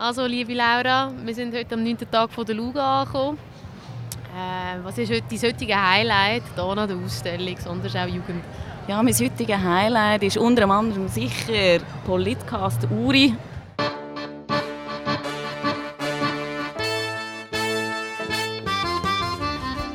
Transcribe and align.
Also, 0.00 0.26
liebe 0.26 0.54
Laura, 0.54 1.10
wir 1.24 1.34
sind 1.34 1.52
heute 1.52 1.74
am 1.74 1.82
9. 1.82 1.98
Tag 2.08 2.30
von 2.30 2.46
der 2.46 2.54
Luga 2.54 3.00
angekommen. 3.00 3.36
Äh, 4.32 4.78
was 4.84 4.96
ist 4.96 5.10
heute 5.10 5.24
dein 5.28 5.40
heutiges 5.40 5.74
Highlight 5.74 6.44
hier 6.54 6.62
an 6.62 6.88
der 6.88 6.96
Ausstellung 6.96 7.56
Sonderschau 7.58 8.06
Jugend? 8.06 8.44
Ja, 8.86 9.02
mein 9.02 9.12
heutiges 9.12 9.58
Highlight 9.58 10.22
ist 10.22 10.36
unter 10.36 10.70
anderem 10.70 11.08
sicher 11.08 11.80
Politcast 12.06 12.86
Uri. 12.92 13.34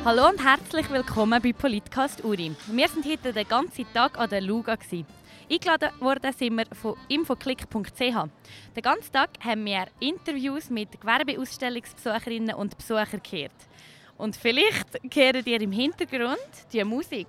Hallo 0.04 0.28
und 0.28 0.44
herzlich 0.44 0.90
willkommen 0.90 1.40
bei 1.42 1.54
Politcast 1.54 2.22
Uri. 2.22 2.54
Wir 2.66 2.88
sind 2.88 3.06
heute 3.06 3.32
den 3.32 3.48
ganzen 3.48 3.86
Tag 3.94 4.18
an 4.18 4.28
der 4.28 4.42
Luga. 4.42 4.76
Eingeladen 5.50 5.90
worden 6.00 6.32
sind 6.32 6.56
wir 6.56 6.66
von 6.72 6.96
infoclick.ch. 7.08 7.98
Den 7.98 8.82
ganzen 8.82 9.12
Tag 9.12 9.30
haben 9.40 9.64
wir 9.64 9.86
Interviews 10.00 10.70
mit 10.70 11.00
Gewerbeausstellungsbesucherinnen 11.00 12.54
und 12.54 12.76
Besuchern 12.76 13.20
gehört. 13.22 13.52
Und 14.16 14.36
vielleicht 14.36 14.86
hört 15.12 15.46
ihr 15.46 15.60
im 15.60 15.72
Hintergrund 15.72 16.38
die 16.72 16.84
Musik. 16.84 17.28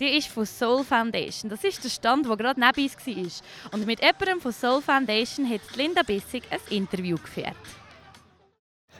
Die 0.00 0.16
ist 0.16 0.28
von 0.28 0.46
Soul 0.46 0.84
Foundation. 0.84 1.50
Das 1.50 1.62
ist 1.64 1.82
der 1.82 1.88
Stand, 1.88 2.26
der 2.26 2.36
gerade 2.36 2.60
neben 2.60 2.82
uns 2.82 3.06
war. 3.06 3.72
Und 3.72 3.86
mit 3.86 4.00
jemandem 4.00 4.40
von 4.40 4.52
Soul 4.52 4.82
Foundation 4.82 5.48
hat 5.48 5.60
Linda 5.76 6.02
Bissig 6.02 6.44
ein 6.50 6.60
Interview 6.70 7.16
geführt. 7.16 7.56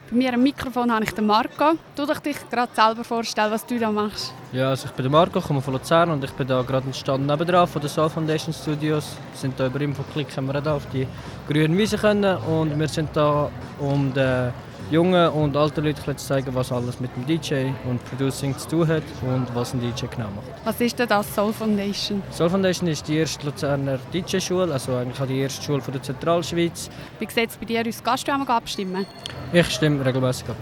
Bei 0.09 0.17
mir 0.17 0.33
am 0.35 0.43
Mikrofon 0.43 0.91
habe 0.91 1.03
ich 1.03 1.11
den 1.13 1.25
Marco. 1.25 1.73
Du 1.95 2.05
dich 2.05 2.19
dich 2.19 2.49
gerade 2.51 2.71
selber 2.75 3.03
vorstellen, 3.03 3.51
was 3.51 3.65
du 3.65 3.79
da 3.79 3.91
machst. 3.91 4.33
Ja, 4.51 4.69
also 4.69 4.85
ich 4.85 4.91
bin 4.91 5.01
der 5.01 5.11
Marco, 5.11 5.41
komme 5.41 5.61
von 5.61 5.73
Luzern 5.73 6.11
und 6.11 6.23
ich 6.23 6.31
bin 6.31 6.45
da 6.45 6.61
gerade 6.61 6.85
im 6.85 6.93
Stand 6.93 7.25
nebenan 7.25 7.65
von 7.65 7.81
der 7.81 7.89
Soul 7.89 8.09
Foundation 8.09 8.53
Studios. 8.53 9.17
Wir 9.31 9.39
sind 9.39 9.59
da 9.59 9.65
über 9.65 9.81
Infoclick, 9.81 10.27
haben 10.37 10.45
wir 10.45 10.61
da 10.61 10.75
auf 10.75 10.85
die 10.93 11.07
grünen 11.47 11.75
Wiese 11.75 11.97
können 11.97 12.37
und 12.37 12.77
wir 12.77 12.87
sind 12.87 13.09
da 13.13 13.49
um 13.79 14.13
den 14.13 14.53
jungen 14.91 15.29
und 15.29 15.55
alten 15.57 15.83
Leuten 15.83 16.17
zu 16.17 16.27
zeigen, 16.27 16.53
was 16.53 16.71
alles 16.71 16.99
mit 16.99 17.09
dem 17.15 17.25
DJ 17.25 17.71
und 17.89 18.03
Producing 18.05 18.57
zu 18.57 18.67
tun 18.67 18.87
hat 18.87 19.03
und 19.21 19.47
was 19.53 19.73
ein 19.73 19.79
DJ 19.79 20.05
genau 20.07 20.29
macht. 20.35 20.47
Was 20.63 20.79
ist 20.81 20.97
denn 20.99 21.07
das 21.07 21.33
Soul 21.33 21.51
Foundation? 21.51 22.21
Soul 22.31 22.49
Foundation 22.49 22.87
ist 22.89 23.07
die 23.07 23.17
erste 23.17 23.45
Luzerner 23.45 23.99
DJ-Schule, 24.13 24.71
also 24.71 24.95
eigentlich 24.95 25.27
die 25.27 25.39
erste 25.39 25.63
Schule 25.63 25.81
von 25.81 25.93
der 25.93 26.03
Zentralschweiz. 26.03 26.89
Wie 27.19 27.27
sieht 27.29 27.49
es 27.49 27.57
bei 27.57 27.65
dir 27.65 27.79
aus? 27.79 28.03
Gehst 28.03 28.27
du 28.27 28.31
einmal 28.31 28.49
abstimmen? 28.49 29.05
Ich 29.53 29.69
stimme 29.69 30.05
regelmäßig 30.05 30.49
ab. 30.49 30.57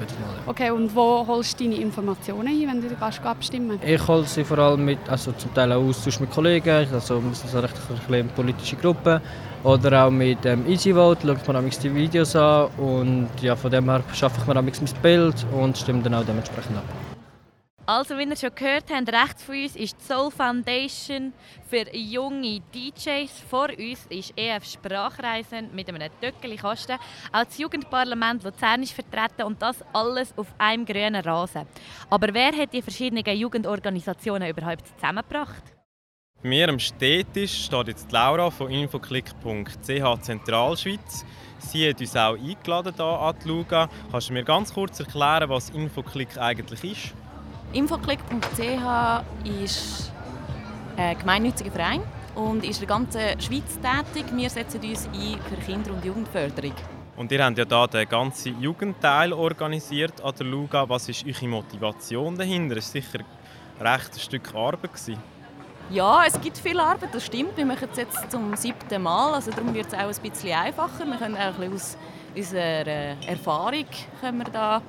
Okay, 0.45 0.71
und 0.71 0.95
wo 0.95 1.25
holst 1.27 1.59
du 1.59 1.65
deine 1.65 1.75
Informationen 1.75 2.47
ein, 2.47 2.67
wenn 2.67 2.81
du 2.81 2.95
gehst 2.95 3.25
abstimmen 3.25 3.79
Ich 3.85 4.07
hole 4.07 4.23
sie 4.25 4.43
vor 4.43 4.59
allem 4.59 4.85
mit, 4.85 4.99
also 5.09 5.31
zum 5.33 5.53
Teil 5.53 5.71
auch 5.71 5.83
Austausch 5.83 6.19
mit 6.19 6.31
Kollegen, 6.31 6.87
also 6.93 7.21
wir 7.21 7.33
sind 7.33 7.49
so 7.49 7.59
recht 7.59 7.75
eine 8.09 8.23
politische 8.25 8.75
Gruppe 8.77 9.21
oder 9.63 10.05
auch 10.05 10.11
mit 10.11 10.45
ähm, 10.45 10.65
EasyVote 10.67 11.27
schaut 11.27 11.47
man 11.47 11.69
die 11.69 11.95
Videos 11.95 12.35
an 12.35 12.67
und 12.77 13.29
ja, 13.41 13.55
von 13.55 13.71
dem 13.71 13.89
her 13.89 14.03
schaffe 14.13 14.39
ich 14.41 14.47
mir 14.47 14.61
mein 14.61 14.71
Bild 15.01 15.45
und 15.53 15.77
stimme 15.77 16.01
dann 16.01 16.15
auch 16.15 16.25
dementsprechend 16.25 16.77
ab. 16.77 16.83
Also, 17.85 18.17
wie 18.17 18.23
ihr 18.23 18.35
schon 18.37 18.55
gehört 18.55 18.85
habt, 18.89 19.11
rechts 19.11 19.43
von 19.43 19.61
uns 19.61 19.75
ist 19.75 19.97
die 19.99 20.05
Soul 20.05 20.31
Foundation 20.31 21.33
für 21.67 21.93
junge 21.93 22.61
DJs. 22.73 23.29
Vor 23.49 23.67
uns 23.77 24.05
ist 24.07 24.31
EF 24.37 24.63
Sprachreisen 24.63 25.69
mit 25.75 25.89
einem 25.89 26.09
Töckeli 26.21 26.55
Kasten. 26.55 26.97
Auch 27.33 27.43
das 27.43 27.57
Jugendparlament 27.57 28.41
Luzern 28.45 28.83
ist 28.83 28.93
vertreten 28.93 29.43
und 29.43 29.61
das 29.61 29.83
alles 29.91 30.33
auf 30.37 30.47
einem 30.57 30.85
grünen 30.85 31.21
Rasen. 31.25 31.67
Aber 32.09 32.33
wer 32.33 32.53
hat 32.53 32.71
die 32.71 32.81
verschiedenen 32.81 33.25
Jugendorganisationen 33.37 34.47
überhaupt 34.47 34.87
zusammengebracht? 34.95 35.72
Mir 36.43 36.69
am 36.69 36.79
Städtisch 36.79 37.65
steht 37.65 37.87
jetzt 37.87 38.11
Laura 38.11 38.49
von 38.49 38.69
infoclick.ch 38.69 40.21
Zentralschweiz. 40.21 41.25
Sie 41.59 41.89
hat 41.89 42.01
uns 42.01 42.15
auch 42.17 42.35
eingeladen 42.35 42.93
hier 42.95 43.05
an 43.05 43.35
die 43.43 43.47
Luga. 43.47 43.89
Kannst 44.11 44.29
du 44.29 44.33
mir 44.33 44.43
ganz 44.43 44.73
kurz 44.73 44.99
erklären, 44.99 45.49
was 45.49 45.69
Infoclick 45.69 46.37
eigentlich 46.37 46.83
ist? 46.83 47.13
Infoclick.ch 47.71 49.23
ist 49.61 50.11
ein 50.97 51.17
gemeinnütziger 51.17 51.71
Verein 51.71 52.01
und 52.35 52.65
ist 52.65 52.81
in 52.81 52.87
der 52.87 52.97
ganzen 52.97 53.41
Schweiz 53.41 53.79
tätig. 53.79 54.25
Wir 54.35 54.49
setzen 54.49 54.81
uns 54.81 55.07
ein 55.07 55.39
für 55.49 55.65
Kinder- 55.65 55.91
und 55.91 56.03
Jugendförderung. 56.03 56.73
Und 57.15 57.31
ihr 57.31 57.45
habt 57.45 57.57
ja 57.57 57.65
hier 57.65 57.87
den 57.87 58.09
ganzen 58.09 58.61
Jugendteil 58.61 59.31
organisiert 59.31 60.21
an 60.21 60.33
der 60.37 60.45
Luga. 60.45 60.89
Was 60.89 61.07
ist 61.07 61.25
eure 61.25 61.47
Motivation 61.47 62.37
dahinter? 62.37 62.77
Es 62.77 62.93
war 62.93 63.01
sicher 63.01 63.19
recht 63.79 64.13
ein 64.13 64.19
Stück 64.19 64.53
Arbeit. 64.53 64.93
Gewesen. 64.93 65.32
Ja, 65.89 66.23
es 66.25 66.39
gibt 66.39 66.57
viel 66.57 66.79
Arbeit, 66.79 67.13
das 67.13 67.25
stimmt. 67.25 67.55
Wir 67.57 67.65
machen 67.65 67.87
es 67.91 67.97
jetzt 67.97 68.31
zum 68.31 68.55
siebten 68.55 69.03
Mal, 69.03 69.33
also 69.33 69.51
darum 69.51 69.73
wird 69.73 69.87
es 69.87 69.93
auch 69.93 69.99
ein 69.99 70.29
bisschen 70.31 70.57
einfacher. 70.57 71.05
Wir 71.05 71.17
können 71.17 71.35
auch 71.35 71.59
ein 71.59 71.69
bisschen 71.69 71.73
aus 71.73 71.97
unserer 72.35 72.87
Erfahrung 73.27 73.85
können 74.19 74.37
wir 74.39 74.45
da, 74.45 74.81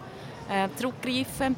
äh, 0.48 0.68
zurückgreifen. 0.76 1.56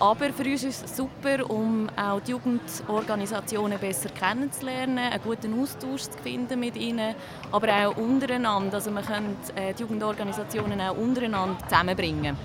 Aber 0.00 0.32
für 0.32 0.42
uns 0.42 0.64
ist 0.64 0.84
es 0.84 0.96
super, 0.96 1.48
um 1.48 1.88
auch 1.96 2.20
die 2.20 2.32
Jugendorganisationen 2.32 3.78
besser 3.78 4.08
kennenzulernen, 4.10 4.98
einen 4.98 5.22
guten 5.22 5.62
Austausch 5.62 6.02
zu 6.02 6.18
finden 6.18 6.58
mit 6.58 6.76
ihnen, 6.76 7.14
aber 7.52 7.68
auch 7.68 7.96
untereinander. 7.96 8.74
Also 8.74 8.90
wir 8.90 9.02
können 9.02 9.36
äh, 9.54 9.72
die 9.74 9.82
Jugendorganisationen 9.82 10.80
auch 10.80 10.96
untereinander 10.96 11.56
zusammenbringen. 11.68 12.36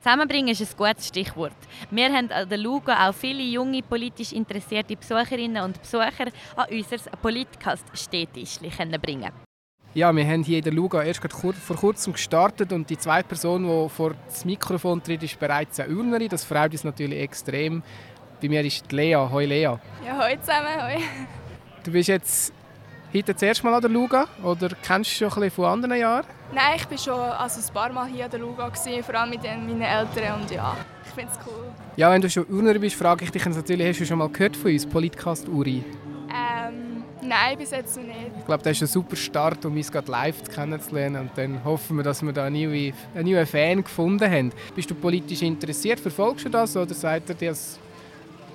Zusammenbringen 0.00 0.48
ist 0.48 0.60
ein 0.60 0.76
gutes 0.76 1.08
Stichwort. 1.08 1.56
Wir 1.90 2.12
haben 2.12 2.30
an 2.30 2.48
der 2.48 2.58
Luga 2.58 3.08
auch 3.08 3.14
viele 3.14 3.42
junge 3.42 3.82
politisch 3.82 4.32
interessierte 4.32 4.96
Besucherinnen 4.96 5.62
und 5.64 5.80
Besucher 5.80 6.26
an 6.56 6.66
unser 6.70 7.10
Politkast-Städtischli 7.20 8.70
bringen 9.00 9.32
ja, 9.94 10.14
wir 10.14 10.24
haben 10.24 10.44
hier 10.44 10.58
in 10.58 10.64
der 10.64 10.72
Luga 10.72 11.02
erst 11.02 11.20
vor 11.20 11.76
kurzem 11.76 12.12
gestartet 12.12 12.72
und 12.72 12.88
die 12.88 12.98
zweite 12.98 13.26
Person, 13.26 13.64
die 13.64 13.88
vor 13.88 14.14
das 14.26 14.44
Mikrofon 14.44 15.02
tritt, 15.02 15.22
ist 15.24 15.40
bereits 15.40 15.80
eine 15.80 15.92
Urnerin. 15.92 16.28
Das 16.28 16.44
freut 16.44 16.72
uns 16.72 16.84
natürlich 16.84 17.18
extrem. 17.20 17.82
Bei 18.40 18.48
mir 18.48 18.64
ist 18.64 18.92
Lea. 18.92 19.16
Hoi 19.16 19.46
Lea. 19.46 19.62
Ja, 20.06 20.18
hoi 20.18 20.38
zusammen. 20.40 20.68
Hoi. 20.80 21.02
Du 21.82 21.90
bist 21.90 22.08
jetzt 22.08 22.52
heute 23.14 23.32
das 23.32 23.42
erste 23.42 23.64
Mal 23.64 23.74
an 23.74 23.80
der 23.80 23.90
Luga 23.90 24.26
oder 24.42 24.68
kennst 24.82 25.20
du 25.20 25.30
schon 25.30 25.42
ein 25.42 25.50
von 25.50 25.64
anderen 25.64 25.98
Jahren? 25.98 26.26
Nein, 26.52 26.76
ich 26.76 26.90
war 26.90 26.98
schon 26.98 27.20
also 27.20 27.60
ein 27.60 27.74
paar 27.74 27.92
Mal 27.92 28.06
hier 28.06 28.24
an 28.24 28.30
der 28.30 28.40
Luga, 28.40 28.68
gewesen, 28.68 29.02
vor 29.02 29.14
allem 29.14 29.30
mit 29.30 29.42
meinen 29.42 29.82
Eltern 29.82 30.40
und 30.40 30.50
ja, 30.50 30.76
ich 31.04 31.12
finde 31.12 31.32
es 31.32 31.38
cool. 31.46 31.64
Ja, 31.96 32.10
wenn 32.10 32.20
du 32.20 32.30
schon 32.30 32.46
Urner 32.46 32.78
bist, 32.78 32.96
frage 32.96 33.24
ich 33.24 33.30
dich 33.30 33.44
natürlich, 33.44 33.88
hast 33.88 34.00
du 34.00 34.06
schon 34.06 34.18
mal 34.18 34.28
gehört 34.28 34.56
von 34.56 34.70
uns, 34.70 34.86
Politcast 34.86 35.48
Uri? 35.48 35.84
Ähm, 36.30 37.02
nein, 37.22 37.56
bis 37.58 37.70
jetzt 37.70 37.96
noch 37.96 38.04
nicht. 38.04 38.16
Ich 38.38 38.46
glaube, 38.46 38.62
das 38.62 38.72
ist 38.72 38.82
ein 38.82 38.86
super 38.88 39.16
Start, 39.16 39.64
um 39.64 39.76
uns 39.76 39.90
gerade 39.90 40.10
live 40.10 40.42
kennenzulernen 40.44 41.22
und 41.22 41.30
dann 41.36 41.62
hoffen 41.64 41.96
wir, 41.96 42.02
dass 42.02 42.22
wir 42.22 42.32
da 42.32 42.44
einen 42.44 42.62
neuen, 42.62 42.94
einen 43.14 43.30
neuen 43.30 43.46
Fan 43.46 43.82
gefunden 43.82 44.30
haben. 44.30 44.52
Bist 44.74 44.90
du 44.90 44.94
politisch 44.94 45.42
interessiert, 45.42 46.00
verfolgst 46.00 46.44
du 46.44 46.50
das 46.50 46.76
oder 46.76 46.94
sagt 46.94 47.30
er 47.30 47.36
das 47.36 47.78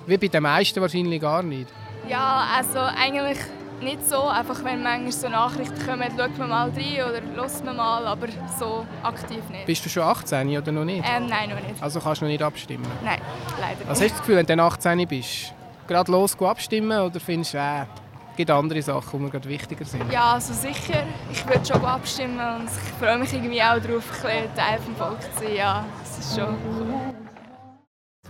wie 0.06 0.18
bei 0.18 0.28
den 0.28 0.42
meisten 0.42 0.80
wahrscheinlich 0.80 1.20
gar 1.20 1.42
nicht? 1.42 1.68
Ja, 2.08 2.46
also 2.56 2.78
eigentlich 2.78 3.38
nicht 3.80 4.06
so. 4.08 4.22
Einfach 4.24 4.62
wenn 4.64 4.82
manchmal 4.82 5.12
so 5.12 5.28
Nachrichten 5.28 5.86
kommen, 5.86 6.08
schaut 6.16 6.38
man 6.38 6.48
mal 6.48 6.70
rein 6.70 7.10
oder 7.10 7.20
hört 7.34 7.64
man 7.64 7.76
mal, 7.76 8.06
aber 8.06 8.28
so 8.58 8.86
aktiv 9.02 9.42
nicht. 9.50 9.66
Bist 9.66 9.84
du 9.84 9.88
schon 9.88 10.02
18 10.02 10.56
oder 10.56 10.72
noch 10.72 10.84
nicht? 10.84 11.04
Ähm, 11.06 11.26
nein, 11.26 11.50
noch 11.50 11.56
nicht. 11.56 11.82
Also 11.82 12.00
kannst 12.00 12.20
du 12.20 12.26
noch 12.26 12.32
nicht 12.32 12.42
abstimmen? 12.42 12.86
Nein, 13.02 13.20
leider 13.60 13.78
nicht. 13.78 13.88
Was 13.88 14.00
hast 14.00 14.08
du 14.08 14.08
das 14.08 14.18
Gefühl, 14.18 14.36
wenn 14.36 14.46
du 14.46 14.62
18 14.62 15.08
bist? 15.08 15.54
Gerade 15.86 16.10
los 16.12 16.40
abstimmen 16.40 16.98
oder 16.98 17.20
findest 17.20 17.54
du, 17.54 17.58
äh, 17.58 17.82
es 17.82 18.36
gibt 18.36 18.50
andere 18.50 18.82
Sachen, 18.82 19.18
die 19.18 19.24
mir 19.24 19.30
gerade 19.30 19.48
wichtiger 19.48 19.84
sind? 19.84 20.10
Ja, 20.10 20.32
also 20.32 20.52
sicher. 20.52 21.04
Ich 21.30 21.46
würde 21.46 21.64
schon 21.64 21.84
abstimmen 21.84 22.38
und 22.38 22.64
ich 22.64 22.92
freue 22.98 23.18
mich 23.18 23.32
irgendwie 23.32 23.62
auch 23.62 23.78
darauf, 23.78 24.24
ein 24.24 24.54
Teil 24.56 24.78
des 24.78 24.98
Volkes 24.98 25.34
zu 25.36 25.44
sein. 25.44 25.54
Ja, 25.54 25.84
das 26.02 26.18
ist 26.18 26.36
schon 26.36 26.56
cool. 26.66 27.14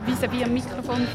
Vis-à-vis 0.06 0.44
am 0.44 0.52
Mikrofon 0.52 1.06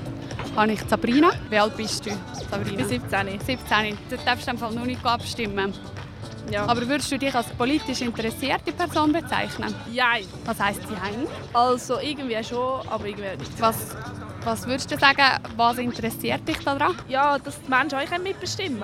habe 0.59 0.74
ich 0.74 0.81
Sabrina. 0.81 1.31
Wie 1.50 1.58
alt 1.58 1.75
bist 1.78 2.06
du, 2.06 2.12
Sabrina? 2.52 2.81
Ich 2.81 2.90
bin 2.90 3.02
17. 3.02 3.40
17. 3.40 3.97
Du 4.09 4.18
darfst 4.25 4.47
einfach 4.50 4.72
noch 4.72 4.86
nicht 4.86 5.03
abstimmen. 5.06 5.74
Ja. 6.52 6.66
Aber 6.66 6.86
würdest 6.88 7.12
du 7.12 7.18
dich 7.18 7.34
als 7.34 7.47
politisch 7.50 8.02
interessierte 8.02 8.72
Person 8.72 9.14
bezeichnen? 9.14 9.73
Nein. 9.94 10.26
Was 10.46 10.59
heisst 10.59 10.82
Nein? 10.90 11.28
Also 11.53 12.00
irgendwie 12.00 12.44
schon, 12.44 12.88
aber 12.90 13.06
irgendwie 13.06 13.38
nicht. 13.38 13.61
Was, 13.61 13.96
was 14.44 14.67
würdest 14.67 14.91
du 14.91 14.97
sagen, 14.97 15.23
was 15.56 15.78
interessiert 15.78 16.47
dich 16.47 16.58
daran? 16.59 16.96
Ja, 17.08 17.38
dass 17.38 17.61
die 17.61 17.70
Menschen 17.70 18.00
auch 18.00 18.17
mitbestimmen 18.20 18.84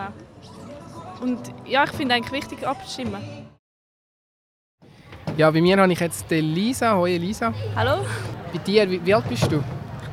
Und 1.22 1.40
ja, 1.66 1.84
ich 1.84 1.92
finde 1.92 2.16
eigentlich 2.16 2.32
wichtig, 2.32 2.66
abzustimmen. 2.66 3.22
Ja, 5.36 5.52
bei 5.52 5.60
mir 5.60 5.78
habe 5.78 5.92
ich 5.92 6.00
jetzt 6.00 6.30
Lisa. 6.30 6.96
Hoi 6.96 7.18
Lisa. 7.18 7.54
Hallo. 7.76 8.06
Bei 8.54 8.60
dir, 8.60 8.90
wie, 8.90 9.04
wie 9.06 9.14
alt 9.14 9.28
bist 9.28 9.52
du? 9.52 9.62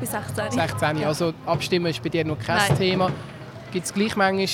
Bin 0.03 0.11
16. 0.11 0.51
16, 0.51 1.05
also 1.05 1.33
abstimmen 1.47 1.87
ist 1.87 2.03
bei 2.03 2.09
dir 2.09 2.25
noch 2.25 2.39
kein 2.39 2.57
Nein. 2.57 2.77
Thema. 2.77 3.11
Gibt 3.71 3.87
es 3.87 3.95
gleich 3.95 4.17
manchmal, 4.17 4.49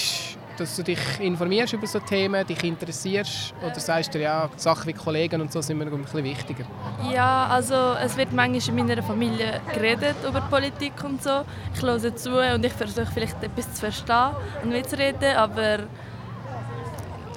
dass 0.58 0.76
du 0.76 0.82
dich 0.82 0.98
informierst 1.20 1.72
über 1.72 1.86
so 1.86 2.00
Themen, 2.00 2.46
dich 2.46 2.62
interessierst 2.64 3.54
oder 3.64 3.78
sagst 3.78 4.14
du, 4.14 4.20
ja, 4.20 4.48
Sachen 4.56 4.88
wie 4.88 4.92
Kollegen 4.92 5.40
und 5.40 5.52
so 5.52 5.60
sind 5.60 5.78
mir 5.78 5.86
ein 5.86 6.02
bisschen 6.02 6.24
wichtiger? 6.24 6.64
Ja, 7.12 7.46
also 7.46 7.94
es 8.02 8.16
wird 8.16 8.32
manchmal 8.32 8.78
in 8.78 8.86
meiner 8.86 9.02
Familie 9.02 9.60
geredet 9.72 10.16
über 10.26 10.40
Politik 10.42 10.92
und 11.04 11.22
so. 11.22 11.44
Ich 11.74 11.82
höre 11.82 12.16
zu 12.16 12.38
und 12.54 12.64
ich 12.64 12.72
versuche 12.72 13.06
vielleicht 13.06 13.42
etwas 13.42 13.72
zu 13.74 13.80
verstehen 13.80 14.32
und 14.62 14.70
mitzureden, 14.70 15.36
aber 15.36 15.78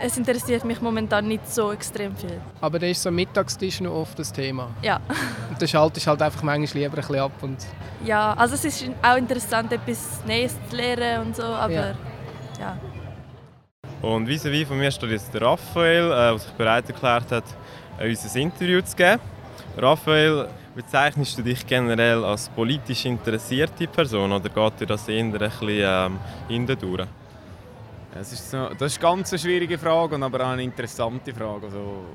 es 0.04 0.18
interessiert 0.18 0.66
mich 0.66 0.82
momentan 0.82 1.28
nicht 1.28 1.48
so 1.52 1.72
extrem 1.72 2.16
viel. 2.16 2.42
Aber 2.60 2.80
da 2.80 2.88
ist 2.88 3.04
so 3.04 3.10
am 3.10 3.16
Mittagstisch 3.16 3.82
noch 3.82 3.94
oft 3.94 4.18
das 4.18 4.34
Thema. 4.34 4.70
Ja. 4.82 5.00
Und 5.62 5.68
da 5.68 5.68
schaltest 5.68 6.08
halt 6.08 6.22
einfach 6.24 6.42
manchmal 6.42 6.84
lieber 6.84 6.96
ein 6.96 7.02
bisschen 7.02 7.20
ab. 7.20 7.32
Und 7.42 7.58
ja, 8.04 8.34
also 8.34 8.56
es 8.56 8.66
ist 8.66 8.90
auch 9.04 9.16
interessant, 9.16 9.72
etwas 9.72 10.24
Neues 10.26 10.56
zu 10.68 10.76
lernen 10.76 11.28
und 11.28 11.36
so, 11.36 11.44
aber 11.44 11.72
ja. 11.72 11.96
ja. 12.60 12.78
Und 14.02 14.28
vis-à-vis 14.28 14.66
von 14.66 14.80
mir 14.80 14.90
steht 14.90 15.12
jetzt 15.12 15.32
der 15.32 15.44
Raphael, 15.44 16.12
äh, 16.12 16.32
der 16.32 16.40
sich 16.40 16.52
bereit 16.54 16.90
erklärt 16.90 17.32
hat, 17.32 17.44
uns 18.02 18.36
ein 18.36 18.42
Interview 18.42 18.82
zu 18.82 18.96
geben. 18.96 19.22
Raphael, 19.78 20.48
bezeichnest 20.76 21.38
du 21.38 21.44
dich 21.44 21.68
generell 21.68 22.24
als 22.24 22.50
politisch 22.50 23.06
interessierte 23.06 23.86
Person 23.86 24.32
oder 24.32 24.50
geht 24.50 24.80
dir 24.80 24.88
das 24.88 25.08
eher 25.08 25.20
ein 25.20 25.32
bisschen 25.32 25.70
ähm, 25.70 26.20
hindurch? 26.48 27.08
Das 28.16 28.34
ist, 28.34 28.50
so, 28.50 28.70
das 28.80 28.94
ist 28.94 29.04
eine 29.04 29.16
ganz 29.16 29.40
schwierige 29.40 29.78
Frage 29.78 30.16
und 30.16 30.24
aber 30.24 30.44
auch 30.44 30.50
eine 30.54 30.64
interessante 30.64 31.32
Frage. 31.36 31.68
Also, 31.68 32.06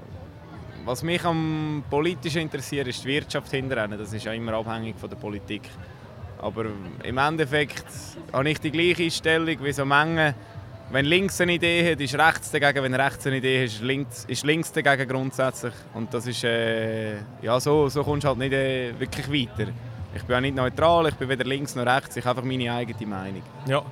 was 0.86 1.02
mich 1.02 1.24
am 1.24 1.82
politisch 1.90 2.36
interessiert, 2.36 2.86
ist 2.86 3.02
die 3.02 3.08
Wirtschaft 3.08 3.50
hinterher. 3.50 3.88
Das 3.88 4.12
ist 4.12 4.24
ja 4.24 4.32
immer 4.32 4.54
abhängig 4.54 4.96
von 4.96 5.10
der 5.10 5.16
Politik. 5.16 5.62
Aber 6.38 6.66
im 7.02 7.18
Endeffekt 7.18 7.84
habe 8.32 8.48
ich 8.48 8.60
die 8.60 8.70
gleiche 8.70 9.10
Stellung 9.10 9.56
wie 9.62 9.72
so 9.72 9.84
Mengen. 9.84 10.32
Wenn 10.90 11.06
links 11.06 11.40
eine 11.40 11.54
Idee 11.54 11.90
hat, 11.90 12.00
ist 12.00 12.14
rechts 12.16 12.52
dagegen. 12.52 12.84
Wenn 12.84 12.94
rechts 12.94 13.26
eine 13.26 13.38
Idee 13.38 13.64
hat, 13.64 13.66
ist 13.66 13.82
links, 13.82 14.24
ist 14.26 14.44
links 14.44 14.70
dagegen 14.70 15.08
grundsätzlich. 15.08 15.74
Und 15.92 16.14
das 16.14 16.28
ist, 16.28 16.44
äh, 16.44 17.16
ja, 17.42 17.58
so, 17.58 17.88
so 17.88 18.04
kommst 18.04 18.22
du 18.22 18.28
halt 18.28 18.38
nicht 18.38 18.52
äh, 18.52 18.92
wirklich 18.96 19.28
weiter. 19.28 19.72
Ich 20.14 20.22
bin 20.22 20.36
auch 20.36 20.40
nicht 20.40 20.54
neutral, 20.54 21.08
ich 21.08 21.14
bin 21.14 21.28
weder 21.28 21.44
links 21.44 21.74
noch 21.74 21.84
rechts, 21.84 22.16
ich 22.16 22.24
habe 22.24 22.38
einfach 22.38 22.48
meine 22.48 22.72
eigene 22.72 23.06
Meinung. 23.06 23.42
Ja, 23.66 23.82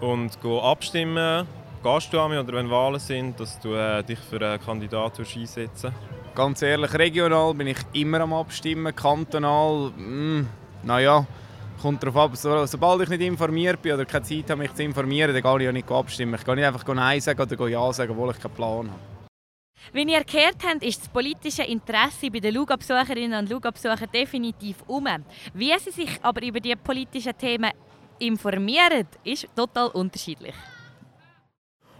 und 0.00 0.38
abstimmen. 0.62 1.46
Gehst 1.82 2.12
du 2.12 2.20
an 2.20 2.36
oder 2.36 2.52
wenn 2.52 2.70
Wahlen 2.70 3.00
sind, 3.00 3.40
dass 3.40 3.58
du 3.58 3.74
äh, 3.74 4.02
dich 4.02 4.18
für 4.18 4.40
einen 4.40 4.60
Kandidat 4.60 5.18
einsetzen 5.18 5.92
Ganz 6.36 6.60
ehrlich, 6.60 6.92
regional 6.92 7.54
bin 7.54 7.68
ich 7.68 7.78
immer 7.94 8.20
am 8.20 8.34
Abstimmen. 8.34 8.94
Kantonal, 8.94 9.90
mm, 9.96 10.46
naja, 10.82 11.26
kommt 11.80 12.02
darauf 12.02 12.16
ab. 12.16 12.36
So, 12.36 12.66
sobald 12.66 13.00
ich 13.00 13.08
nicht 13.08 13.22
informiert 13.22 13.80
bin 13.80 13.94
oder 13.94 14.04
keine 14.04 14.22
Zeit 14.22 14.50
habe, 14.50 14.60
mich 14.60 14.74
zu 14.74 14.82
informieren, 14.82 15.32
dann 15.32 15.42
gehe 15.42 15.62
ich 15.62 15.68
auch 15.68 15.72
nicht 15.72 15.90
abstimmen. 15.90 16.34
Ich 16.34 16.44
kann 16.44 16.56
nicht 16.56 16.66
einfach 16.66 16.86
Nein 16.94 17.22
sagen 17.22 17.40
oder 17.40 17.68
Ja 17.68 17.90
sagen, 17.90 18.12
obwohl 18.12 18.32
ich 18.32 18.38
keinen 18.38 18.52
Plan 18.52 18.90
habe. 18.90 19.00
Wie 19.94 20.12
ihr 20.12 20.24
gehört 20.24 20.56
habt, 20.62 20.82
ist 20.82 21.00
das 21.00 21.08
politische 21.08 21.62
Interesse 21.62 22.30
bei 22.30 22.40
den 22.40 22.54
Lugabsucherinnen 22.54 23.38
und 23.38 23.48
Lugabsuchern 23.48 24.10
definitiv 24.12 24.76
um. 24.88 25.06
Wie 25.54 25.72
sie 25.78 25.90
sich 25.90 26.18
aber 26.20 26.42
über 26.42 26.60
die 26.60 26.76
politischen 26.76 27.38
Themen 27.38 27.70
informieren, 28.18 29.06
ist 29.24 29.48
total 29.56 29.88
unterschiedlich. 29.88 30.54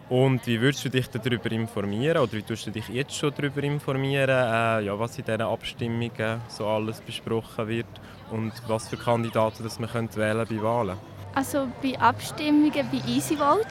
Und 0.09 0.47
wie 0.47 0.61
würdest 0.61 0.85
du 0.85 0.89
dich 0.89 1.09
darüber 1.09 1.51
informieren 1.51 2.19
oder 2.19 2.33
wie 2.33 2.43
tust 2.43 2.67
du 2.67 2.71
dich 2.71 2.89
jetzt 2.89 3.15
schon 3.15 3.33
darüber 3.37 3.61
informieren, 3.65 4.29
äh, 4.31 4.87
ja, 4.87 4.97
was 4.97 5.19
in 5.19 5.25
diesen 5.25 5.43
Abstimmungen 5.43 6.41
so 6.49 6.67
alles 6.67 7.01
besprochen 7.01 7.67
wird 7.67 7.87
und 8.31 8.53
was 8.69 8.89
für 8.89 8.97
Kandidaten 8.97 9.65
das 9.65 9.81
man 9.81 9.91
könnte 9.91 10.17
wählen 10.17 10.47
bei 10.49 10.63
Wahlen? 10.63 10.97
Also 11.35 11.67
bei 11.83 11.99
Abstimmungen 11.99 12.73
bei 12.73 12.99
EasyVote 13.09 13.67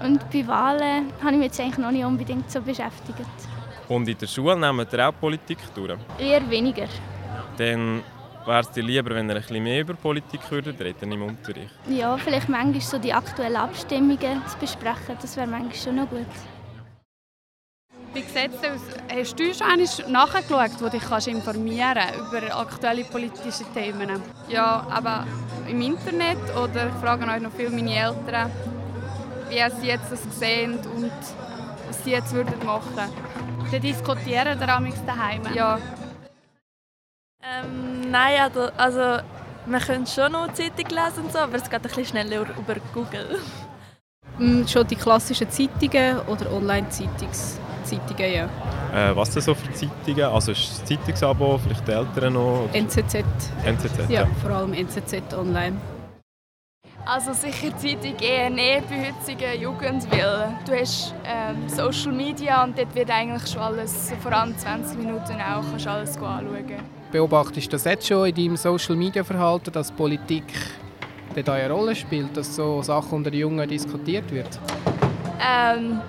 mhm. 0.00 0.06
und 0.06 0.30
bei 0.30 0.46
Wahlen 0.46 1.12
habe 1.20 1.32
ich 1.32 1.38
mich 1.38 1.42
jetzt 1.42 1.60
eigentlich 1.60 1.78
noch 1.78 1.90
nicht 1.90 2.04
unbedingt 2.04 2.50
so 2.50 2.62
beschäftigt. 2.62 3.20
Und 3.88 4.08
in 4.08 4.16
der 4.16 4.26
Schule 4.26 4.56
nehmen 4.56 4.86
wir 4.90 5.08
auch 5.08 5.12
Politik 5.20 5.58
durch? 5.74 5.98
Eher 6.18 6.48
weniger. 6.48 6.88
Dann 7.58 8.02
Wäre 8.46 8.60
es 8.60 8.70
dir 8.70 8.82
lieber, 8.82 9.14
wenn 9.14 9.28
ihr 9.30 9.36
ein 9.36 9.40
bisschen 9.40 9.62
mehr 9.62 9.80
über 9.80 9.94
Politik 9.94 10.40
würdet 10.50 10.78
reden 10.78 11.12
im 11.12 11.22
Unterricht? 11.22 11.70
Ja, 11.88 12.16
vielleicht 12.18 12.48
manchmal 12.50 12.80
so 12.80 12.98
die 12.98 13.12
aktuellen 13.12 13.56
Abstimmungen 13.56 14.42
zu 14.46 14.58
besprechen, 14.58 15.16
das 15.20 15.36
wäre 15.36 15.46
manchmal 15.46 15.74
schon 15.74 15.96
noch 15.96 16.10
gut. 16.10 16.26
Wie 18.12 18.20
sieht 18.20 18.50
es 18.52 18.70
aus? 18.70 18.80
Hast 19.10 19.40
du 19.40 19.54
schon 19.54 19.66
einmal 19.66 20.10
nachgeschaut, 20.10 20.80
wo 20.80 20.88
dich 20.88 21.02
kannst 21.02 21.26
informieren 21.26 22.14
über 22.18 22.56
aktuelle 22.56 23.04
politische 23.04 23.64
Themen? 23.72 24.20
Ja, 24.48 24.86
aber 24.90 25.26
im 25.66 25.80
Internet 25.80 26.38
oder 26.54 26.88
ich 26.88 26.94
frage 27.02 27.26
euch 27.26 27.40
noch 27.40 27.52
viel 27.52 27.70
meine 27.70 27.96
Eltern, 27.96 28.50
wie 29.48 29.80
sie 29.80 29.86
jetzt 29.86 30.12
das 30.12 30.22
sehen 30.38 30.74
und 30.94 31.12
was 31.88 32.04
sie 32.04 32.10
jetzt 32.10 32.32
würden 32.34 32.54
machen 32.64 32.94
würden. 32.94 33.72
Die 33.72 33.80
diskutieren 33.80 34.58
da 34.60 34.80
daheim? 35.06 35.42
Ja. 35.54 35.78
Ähm, 37.42 38.03
Nein, 38.14 38.42
also, 38.42 38.68
also 38.76 39.24
man 39.66 39.80
könnte 39.80 40.08
schon 40.08 40.30
noch 40.30 40.52
Zeitung 40.52 40.86
lesen, 40.88 41.28
so, 41.32 41.38
aber 41.40 41.56
es 41.56 41.64
geht 41.64 41.74
ein 41.74 41.82
bisschen 41.82 42.04
schneller 42.04 42.42
über 42.42 42.76
Google. 42.92 43.40
Mm, 44.38 44.64
schon 44.68 44.86
die 44.86 44.94
klassischen 44.94 45.50
Zeitungen 45.50 46.20
oder 46.28 46.52
Online-Zeitungen, 46.52 48.32
ja. 48.32 48.44
Äh, 48.94 49.16
was 49.16 49.30
denn 49.30 49.42
so 49.42 49.52
für 49.52 49.72
Zeitungen? 49.72 50.26
Also 50.26 50.52
ist 50.52 50.70
das 50.70 50.84
Zeitungsabo, 50.84 51.58
vielleicht 51.58 51.88
die 51.88 51.90
Eltern 51.90 52.34
noch? 52.34 52.68
NZZ. 52.72 53.24
NZZ, 53.64 54.08
ja. 54.08 54.20
ja. 54.20 54.26
vor 54.40 54.52
allem 54.52 54.74
NZZ 54.74 55.34
online. 55.36 55.76
Also 57.04 57.32
sicher 57.32 57.76
Zeitung 57.76 58.16
eher 58.20 58.48
nicht 58.48 58.88
bei 58.88 59.10
heutigen 59.10 59.60
Jugend, 59.60 60.08
weil 60.12 60.56
du 60.64 60.80
hast 60.80 61.12
ähm, 61.24 61.68
Social 61.68 62.12
Media 62.12 62.62
und 62.62 62.78
dort 62.78 62.94
wird 62.94 63.10
eigentlich 63.10 63.50
schon 63.50 63.60
alles, 63.60 64.12
vor 64.22 64.32
allem 64.32 64.56
20 64.56 64.98
Minuten 64.98 65.32
auch, 65.32 65.64
kannst 65.68 65.88
alles 65.88 66.16
anschauen. 66.16 67.03
Beobachtest 67.14 67.68
du 67.68 67.70
das 67.70 67.84
jetzt 67.84 68.08
schon 68.08 68.26
in 68.26 68.34
deinem 68.34 68.56
Social-Media-Verhalten, 68.56 69.70
dass 69.70 69.92
Politik 69.92 70.52
da 71.44 71.52
eine 71.52 71.72
Rolle 71.72 71.94
spielt, 71.94 72.36
dass 72.36 72.56
so 72.56 72.82
Sachen 72.82 73.18
unter 73.18 73.30
den 73.30 73.38
Jungen 73.38 73.68
diskutiert 73.68 74.28
wird? 74.32 74.58
Ähm, 75.40 76.00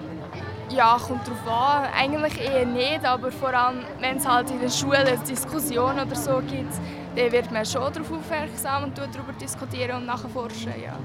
ja, 0.72 0.98
kommt 0.98 1.28
darauf 1.28 1.48
an. 1.48 1.94
Eigentlich 1.96 2.42
eher 2.42 2.66
nicht, 2.66 3.06
aber 3.06 3.32
vor 3.32 3.54
allem, 3.54 3.82
wenn 4.00 4.18
es 4.18 4.28
halt 4.28 4.50
in 4.50 4.60
der 4.60 4.70
Schule 4.72 4.98
eine 4.98 5.16
Diskussion 5.20 5.94
oder 5.94 6.16
so 6.16 6.38
gibt, 6.38 6.74
dann 7.16 7.32
wird 7.32 7.52
man 7.52 7.64
schon 7.68 7.94
darauf 7.94 8.12
aufmerksam 8.12 8.86
und 8.86 8.98
darüber 8.98 9.34
diskutieren 9.40 9.98
und 9.98 10.08
nachforschen. 10.08 10.74
Ja. 10.84 10.98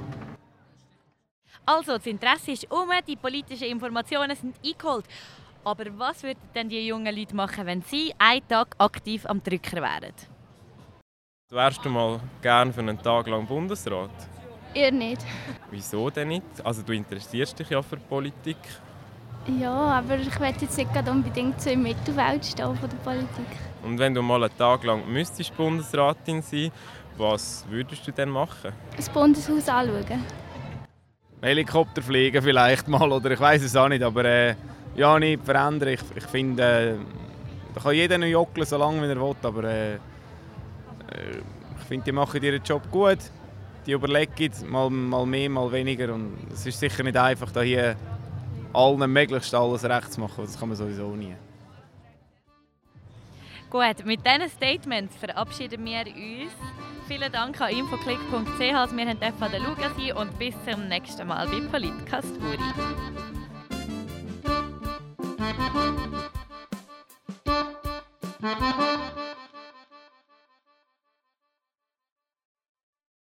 Also, 1.66 1.98
das 1.98 2.06
Interesse 2.06 2.52
ist 2.52 2.70
um, 2.70 2.88
die 3.06 3.16
politischen 3.16 3.66
Informationen 3.66 4.34
sind 4.34 4.56
eingeholt. 4.64 5.04
Aber 5.62 5.84
was 5.98 6.22
würden 6.22 6.40
denn 6.54 6.68
die 6.70 6.86
jungen 6.86 7.14
Leute 7.14 7.36
machen, 7.36 7.66
wenn 7.66 7.82
sie 7.82 8.14
einen 8.18 8.46
Tag 8.48 8.74
aktiv 8.78 9.26
am 9.26 9.42
Drücker 9.42 9.82
wären? 9.82 10.14
Wärst 11.50 11.84
du 11.84 11.90
mal 11.90 12.20
gerne 12.40 12.72
für 12.72 12.80
einen 12.80 13.02
Tag 13.02 13.26
lang 13.26 13.46
Bundesrat? 13.46 14.10
Eher 14.72 14.92
nicht. 14.92 15.20
Wieso 15.70 16.08
denn 16.08 16.28
nicht? 16.28 16.44
Also 16.64 16.82
du 16.82 16.92
interessierst 16.92 17.58
dich 17.58 17.68
ja 17.68 17.82
für 17.82 17.96
Politik. 17.96 18.56
Ja, 19.60 19.72
aber 19.72 20.16
ich 20.18 20.38
möchte 20.38 20.64
jetzt 20.64 20.78
nicht 20.78 21.08
unbedingt 21.08 21.60
so 21.60 21.70
im 21.70 21.82
Mittelfeld 21.82 22.44
stehen 22.44 22.76
von 22.76 22.88
der 22.88 22.96
Politik. 22.98 23.46
Und 23.82 23.98
wenn 23.98 24.14
du 24.14 24.22
mal 24.22 24.42
einen 24.44 24.56
Tag 24.56 24.84
lang 24.84 25.10
müsstest 25.12 25.56
Bundesratin 25.56 26.40
sein, 26.40 26.70
was 27.18 27.66
würdest 27.68 28.06
du 28.06 28.12
denn 28.12 28.30
machen? 28.30 28.72
Das 28.96 29.10
Bundeshaus 29.10 29.68
anschauen. 29.68 30.24
Helikopter 31.42 32.02
fliegen 32.02 32.42
vielleicht 32.42 32.86
mal 32.86 33.10
oder 33.10 33.30
ich 33.30 33.40
weiß 33.40 33.62
es 33.62 33.74
auch 33.74 33.88
nicht, 33.88 34.02
aber 34.02 34.24
äh, 34.24 34.54
ja, 34.94 35.18
nicht 35.18 35.44
verändern. 35.44 35.90
Ich, 35.90 36.00
ich 36.14 36.24
finde, 36.24 36.62
äh, 36.62 36.94
da 37.74 37.80
kann 37.80 37.94
jeder 37.94 38.18
noch 38.18 38.26
jockeln, 38.26 38.66
so 38.66 38.76
lange 38.76 39.02
wie 39.02 39.06
er 39.06 39.20
will, 39.20 39.36
aber 39.42 39.64
äh, 39.64 39.94
äh, 39.94 39.98
ich 41.78 41.86
finde, 41.86 42.04
die 42.04 42.12
machen 42.12 42.42
ihren 42.42 42.62
Job 42.62 42.82
gut. 42.90 43.18
Die 43.86 43.92
überlegen 43.92 44.52
mal, 44.68 44.90
mal 44.90 45.24
mehr, 45.26 45.48
mal 45.48 45.72
weniger 45.72 46.12
und 46.14 46.36
es 46.52 46.66
ist 46.66 46.78
sicher 46.78 47.02
nicht 47.02 47.16
einfach, 47.16 47.50
da 47.50 47.62
hier 47.62 47.96
allen 48.72 49.10
möglichst 49.10 49.54
alles 49.54 49.84
recht 49.84 50.12
zu 50.12 50.20
machen. 50.20 50.44
Das 50.44 50.58
kann 50.58 50.68
man 50.68 50.76
sowieso 50.76 51.16
nie. 51.16 51.34
Gut, 53.70 54.04
mit 54.04 54.20
diesen 54.26 54.50
Statements 54.50 55.16
verabschieden 55.16 55.84
wir 55.84 56.06
uns. 56.06 56.52
Vielen 57.06 57.32
Dank 57.32 57.60
an 57.60 57.70
infoclick.ch, 57.70 58.58
wir 58.60 58.76
haben 58.76 58.98
an 58.98 59.50
der 59.50 59.60
Luga 59.60 59.90
sein 59.96 60.12
und 60.16 60.38
bis 60.38 60.54
zum 60.68 60.88
nächsten 60.88 61.26
Mal 61.26 61.46
bei 61.48 61.60
Politcast 61.70 62.36
Uri. 62.40 63.39